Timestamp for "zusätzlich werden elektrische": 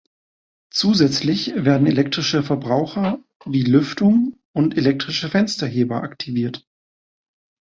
0.71-2.41